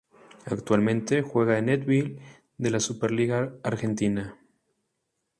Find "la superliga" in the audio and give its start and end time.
2.71-3.53